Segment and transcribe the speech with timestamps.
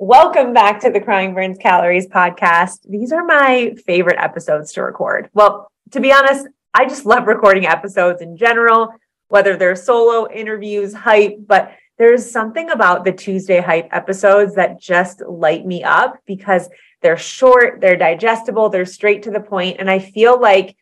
[0.00, 2.80] Welcome back to the Crying Burns Calories podcast.
[2.82, 5.30] These are my favorite episodes to record.
[5.34, 8.92] Well, to be honest, I just love recording episodes in general,
[9.28, 15.20] whether they're solo interviews, hype, but there's something about the Tuesday hype episodes that just
[15.20, 16.68] light me up because
[17.00, 20.76] they're short, they're digestible, they're straight to the point, and I feel like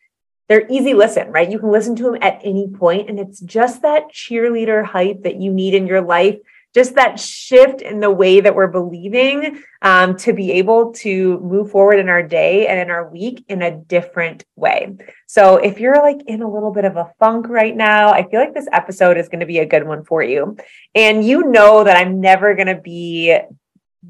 [0.49, 1.51] they're easy listen, right?
[1.51, 5.35] You can listen to them at any point, and it's just that cheerleader hype that
[5.35, 6.39] you need in your life
[6.73, 11.71] just that shift in the way that we're believing um, to be able to move
[11.71, 14.95] forward in our day and in our week in a different way.
[15.27, 18.39] So, if you're like in a little bit of a funk right now, I feel
[18.39, 20.57] like this episode is going to be a good one for you.
[20.95, 23.37] And you know that I'm never going to be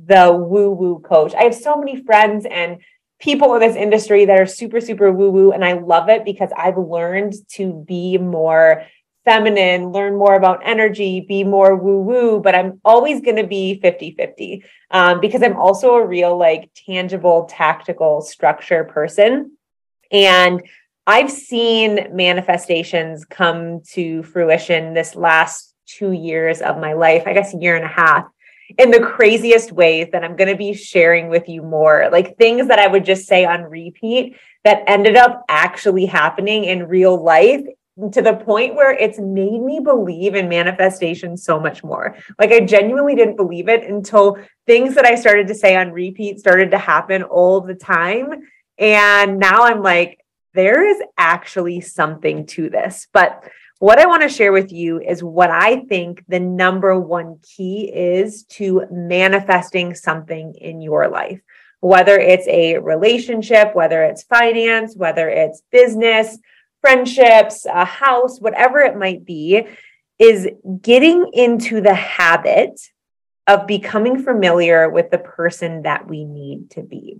[0.05, 1.33] the woo woo coach.
[1.33, 2.79] I have so many friends and
[3.19, 5.51] people in this industry that are super, super woo woo.
[5.51, 8.83] And I love it because I've learned to be more
[9.25, 13.79] feminine, learn more about energy, be more woo woo, but I'm always going to be
[13.79, 19.57] 50 50 um, because I'm also a real, like, tangible, tactical structure person.
[20.11, 20.61] And
[21.05, 27.53] I've seen manifestations come to fruition this last two years of my life, I guess
[27.53, 28.25] a year and a half,
[28.77, 32.09] in the craziest ways that I'm going to be sharing with you more.
[32.11, 36.87] Like things that I would just say on repeat that ended up actually happening in
[36.87, 37.65] real life
[38.11, 42.15] to the point where it's made me believe in manifestation so much more.
[42.39, 46.39] Like I genuinely didn't believe it until things that I started to say on repeat
[46.39, 48.43] started to happen all the time.
[48.79, 50.19] And now I'm like,
[50.55, 53.07] there is actually something to this.
[53.13, 53.47] But
[53.79, 57.91] what I want to share with you is what I think the number one key
[57.93, 61.41] is to manifesting something in your life.
[61.81, 66.39] Whether it's a relationship, whether it's finance, whether it's business,
[66.83, 69.65] friendships, a house, whatever it might be,
[70.19, 70.49] is
[70.81, 72.77] getting into the habit
[73.47, 77.17] of becoming familiar with the person that we need to be.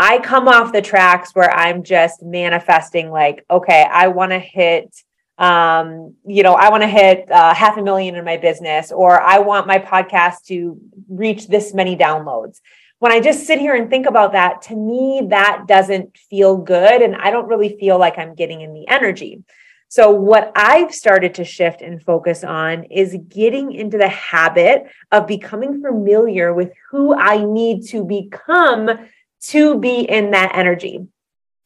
[0.00, 4.92] I come off the tracks where I'm just manifesting, like, okay, I want to hit,
[5.38, 9.20] um, you know, I want to hit uh, half a million in my business, or
[9.20, 10.76] I want my podcast to
[11.08, 12.60] reach this many downloads
[13.02, 17.02] when I just sit here and think about that, to me, that doesn't feel good.
[17.02, 19.42] And I don't really feel like I'm getting in the energy.
[19.88, 25.26] So, what I've started to shift and focus on is getting into the habit of
[25.26, 28.88] becoming familiar with who I need to become
[29.48, 31.04] to be in that energy.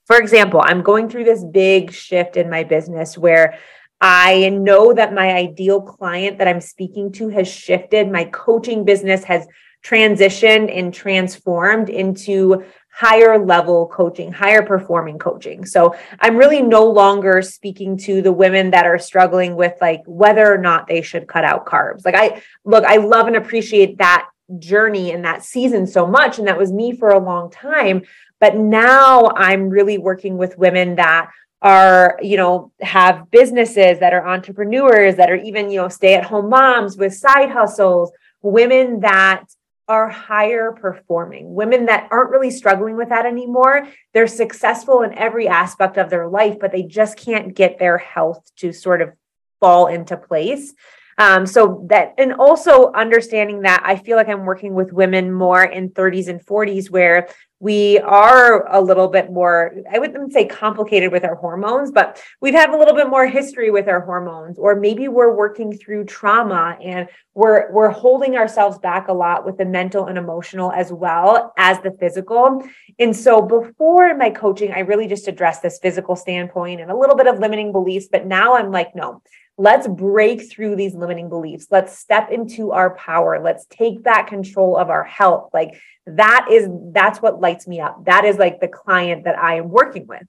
[0.07, 3.59] For example, I'm going through this big shift in my business where
[4.01, 8.11] I know that my ideal client that I'm speaking to has shifted.
[8.11, 9.47] My coaching business has
[9.87, 15.67] transitioned and transformed into higher level coaching, higher performing coaching.
[15.67, 20.53] So I'm really no longer speaking to the women that are struggling with like whether
[20.53, 22.05] or not they should cut out carbs.
[22.05, 26.39] Like I look, I love and appreciate that journey and that season so much.
[26.39, 28.03] And that was me for a long time.
[28.41, 31.31] But now I'm really working with women that
[31.63, 36.23] are you know have businesses that are entrepreneurs that are even you know stay at
[36.23, 38.13] home moms with side hustles
[38.43, 39.45] women that
[39.89, 43.87] are higher performing, women that aren't really struggling with that anymore.
[44.13, 48.51] They're successful in every aspect of their life, but they just can't get their health
[48.57, 49.13] to sort of
[49.61, 50.75] fall into place.
[51.19, 55.65] Um, so that, and also understanding that I feel like I'm working with women more
[55.65, 61.11] in 30s and 40s where we are a little bit more, I wouldn't say complicated
[61.11, 64.77] with our hormones, but we've had a little bit more history with our hormones, or
[64.77, 69.65] maybe we're working through trauma and we're we're holding ourselves back a lot with the
[69.65, 72.63] mental and emotional as well as the physical.
[72.99, 77.17] And so before my coaching, I really just addressed this physical standpoint and a little
[77.17, 79.23] bit of limiting beliefs, but now I'm like, no,
[79.59, 81.69] let's break through these limiting beliefs.
[81.71, 83.41] Let's step into our power.
[83.43, 85.51] Let's take back control of our health.
[85.55, 89.57] Like that is that's what lights me up that is like the client that i
[89.57, 90.23] am working with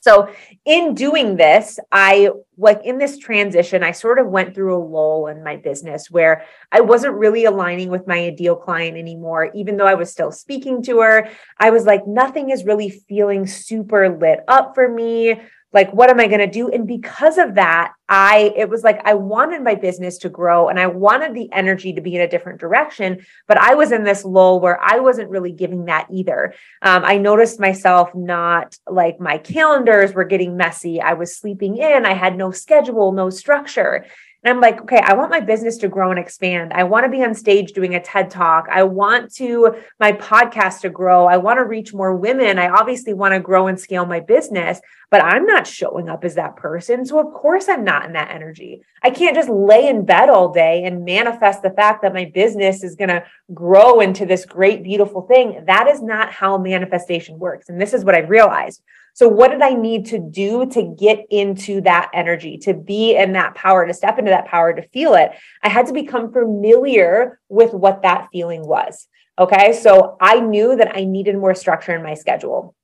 [0.00, 0.30] so
[0.64, 5.26] in doing this i like in this transition i sort of went through a lull
[5.26, 6.42] in my business where
[6.72, 10.82] i wasn't really aligning with my ideal client anymore even though i was still speaking
[10.82, 11.28] to her
[11.58, 15.38] i was like nothing is really feeling super lit up for me
[15.74, 16.70] like what am i going to do?
[16.70, 20.78] And because of that i it was like i wanted my business to grow and
[20.78, 24.26] i wanted the energy to be in a different direction but i was in this
[24.26, 26.54] lull where i wasn't really giving that either.
[26.82, 31.00] Um, i noticed myself not like my calendars were getting messy.
[31.00, 32.04] I was sleeping in.
[32.04, 34.04] I had no schedule no structure
[34.46, 36.72] I'm like, okay, I want my business to grow and expand.
[36.74, 38.66] I want to be on stage doing a TED talk.
[38.70, 41.26] I want to my podcast to grow.
[41.26, 42.58] I want to reach more women.
[42.58, 44.80] I obviously want to grow and scale my business,
[45.10, 47.06] but I'm not showing up as that person.
[47.06, 48.82] So of course I'm not in that energy.
[49.02, 52.84] I can't just lay in bed all day and manifest the fact that my business
[52.84, 53.24] is going to
[53.54, 55.64] grow into this great beautiful thing.
[55.66, 57.68] That is not how manifestation works.
[57.68, 58.82] And this is what I realized.
[59.14, 63.32] So, what did I need to do to get into that energy, to be in
[63.34, 65.30] that power, to step into that power, to feel it?
[65.62, 69.06] I had to become familiar with what that feeling was.
[69.38, 69.72] Okay.
[69.72, 72.74] So, I knew that I needed more structure in my schedule.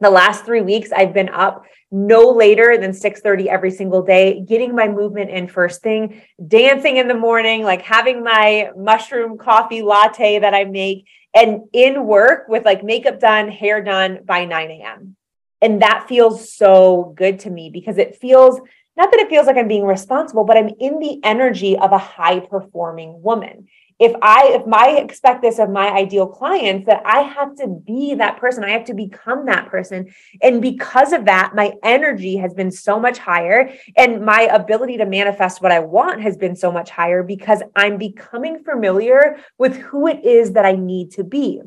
[0.00, 4.74] The last three weeks, I've been up no later than 6:30 every single day, getting
[4.74, 10.38] my movement in first thing, dancing in the morning, like having my mushroom coffee latte
[10.38, 15.16] that I make, and in work with like makeup done, hair done by 9 a.m.
[15.60, 18.60] And that feels so good to me because it feels
[18.98, 21.98] not that it feels like I'm being responsible, but I'm in the energy of a
[21.98, 23.68] high performing woman.
[24.00, 28.14] If I, if I expect this of my ideal clients, that I have to be
[28.14, 30.12] that person, I have to become that person.
[30.42, 35.06] And because of that, my energy has been so much higher and my ability to
[35.06, 40.08] manifest what I want has been so much higher because I'm becoming familiar with who
[40.08, 41.60] it is that I need to be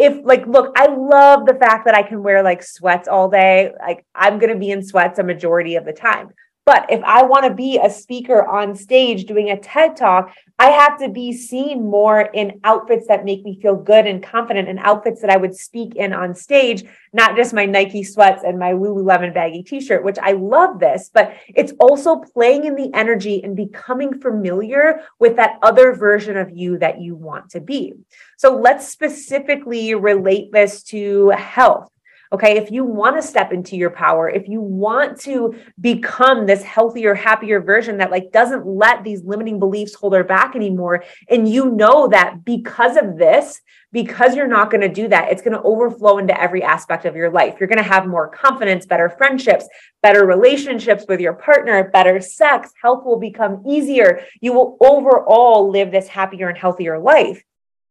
[0.00, 3.72] if like look i love the fact that i can wear like sweats all day.
[3.78, 6.30] Like i'm going to be in sweats a majority of the time
[6.70, 10.70] but if I want to be a speaker on stage doing a TED talk, I
[10.70, 14.78] have to be seen more in outfits that make me feel good and confident and
[14.78, 18.70] outfits that I would speak in on stage, not just my Nike sweats and my
[18.70, 23.56] Lululemon baggy t-shirt, which I love this, but it's also playing in the energy and
[23.56, 27.94] becoming familiar with that other version of you that you want to be.
[28.38, 31.90] So let's specifically relate this to health
[32.32, 32.56] Okay.
[32.56, 37.12] If you want to step into your power, if you want to become this healthier,
[37.12, 41.70] happier version that like doesn't let these limiting beliefs hold her back anymore, and you
[41.72, 43.60] know that because of this,
[43.92, 47.16] because you're not going to do that, it's going to overflow into every aspect of
[47.16, 47.56] your life.
[47.58, 49.68] You're going to have more confidence, better friendships,
[50.00, 54.20] better relationships with your partner, better sex, health will become easier.
[54.40, 57.42] You will overall live this happier and healthier life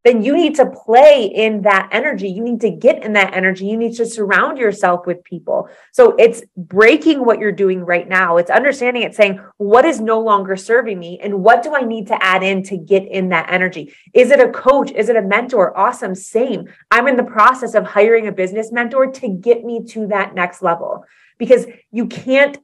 [0.04, 2.30] then you need to play in that energy.
[2.30, 3.66] You need to get in that energy.
[3.66, 5.69] You need to surround yourself with people.
[5.92, 8.38] So it's breaking what you're doing right now.
[8.38, 11.19] It's understanding it, saying, what is no longer serving me?
[11.21, 13.94] And what do I need to add in to get in that energy?
[14.14, 14.92] Is it a coach?
[14.92, 15.78] Is it a mentor?
[15.78, 16.16] Awesome.
[16.16, 16.69] Same.
[16.92, 20.62] I'm in the process of hiring a business mentor to get me to that next
[20.62, 21.04] level
[21.38, 22.57] because you can't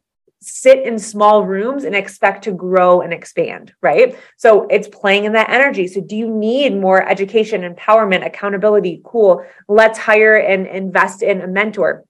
[0.45, 4.17] sit in small rooms and expect to grow and expand, right?
[4.37, 5.87] So it's playing in that energy.
[5.87, 9.01] So do you need more education, empowerment, accountability?
[9.03, 9.43] Cool.
[9.67, 12.05] Let's hire and invest in a mentor.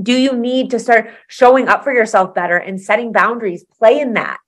[0.00, 3.64] Do you need to start showing up for yourself better and setting boundaries?
[3.78, 4.38] Play in that.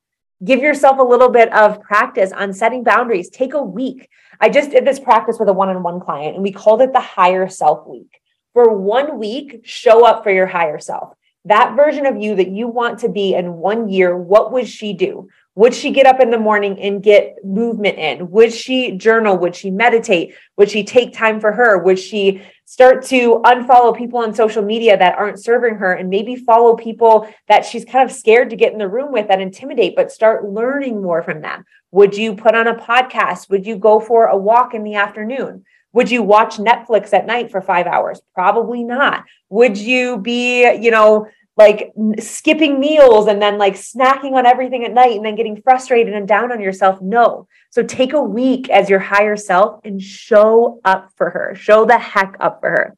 [0.44, 3.30] Give yourself a little bit of practice on setting boundaries.
[3.30, 4.08] Take a week.
[4.40, 6.92] I just did this practice with a one on one client and we called it
[6.92, 8.20] the higher self week.
[8.52, 11.14] For one week, show up for your higher self
[11.46, 14.92] that version of you that you want to be in one year, what would she
[14.92, 15.28] do?
[15.56, 18.30] Would she get up in the morning and get movement in?
[18.30, 19.36] Would she journal?
[19.38, 20.34] Would she meditate?
[20.56, 21.78] Would she take time for her?
[21.78, 26.36] Would she start to unfollow people on social media that aren't serving her and maybe
[26.36, 29.96] follow people that she's kind of scared to get in the room with that intimidate,
[29.96, 31.64] but start learning more from them?
[31.90, 33.50] Would you put on a podcast?
[33.50, 35.64] Would you go for a walk in the afternoon?
[35.92, 38.20] Would you watch Netflix at night for five hours?
[38.34, 39.24] Probably not.
[39.48, 44.94] Would you be, you know, like skipping meals and then like snacking on everything at
[44.94, 47.00] night and then getting frustrated and down on yourself?
[47.02, 47.48] No.
[47.70, 51.54] So take a week as your higher self and show up for her.
[51.54, 52.96] Show the heck up for her.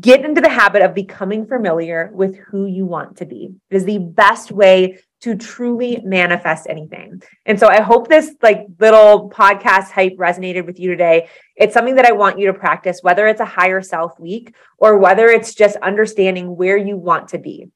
[0.00, 3.54] Get into the habit of becoming familiar with who you want to be.
[3.70, 7.22] It is the best way to truly manifest anything.
[7.46, 11.30] And so I hope this like little podcast hype resonated with you today.
[11.56, 14.98] It's something that I want you to practice, whether it's a higher self week or
[14.98, 17.70] whether it's just understanding where you want to be.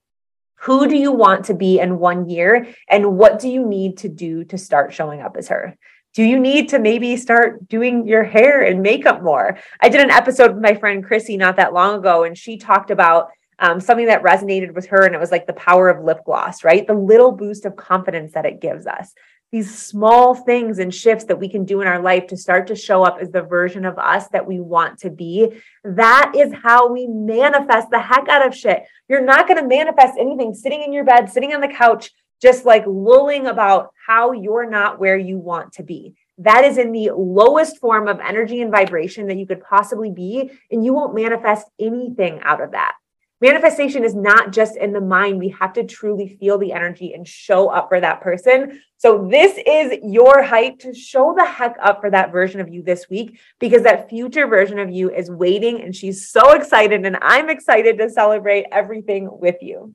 [0.63, 2.69] Who do you want to be in one year?
[2.87, 5.75] And what do you need to do to start showing up as her?
[6.13, 9.57] Do you need to maybe start doing your hair and makeup more?
[9.81, 12.91] I did an episode with my friend Chrissy not that long ago, and she talked
[12.91, 16.25] about um, something that resonated with her, and it was like the power of lip
[16.25, 16.87] gloss, right?
[16.87, 19.13] The little boost of confidence that it gives us.
[19.51, 22.77] These small things and shifts that we can do in our life to start to
[22.77, 25.49] show up as the version of us that we want to be.
[25.85, 28.83] That is how we manifest the heck out of shit.
[29.09, 32.11] You're not going to manifest anything sitting in your bed, sitting on the couch,
[32.43, 36.15] just like lulling about how you're not where you want to be.
[36.37, 40.51] That is in the lowest form of energy and vibration that you could possibly be.
[40.71, 42.95] And you won't manifest anything out of that.
[43.41, 45.39] Manifestation is not just in the mind.
[45.39, 48.81] We have to truly feel the energy and show up for that person.
[48.97, 52.83] So, this is your hype to show the heck up for that version of you
[52.83, 57.07] this week because that future version of you is waiting and she's so excited.
[57.07, 59.95] And I'm excited to celebrate everything with you.